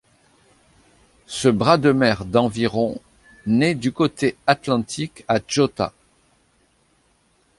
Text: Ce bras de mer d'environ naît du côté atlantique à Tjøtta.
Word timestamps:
Ce 1.27 1.47
bras 1.47 1.77
de 1.77 1.91
mer 1.91 2.25
d'environ 2.25 2.97
naît 3.45 3.75
du 3.75 3.91
côté 3.91 4.35
atlantique 4.47 5.23
à 5.27 5.39
Tjøtta. 5.39 5.93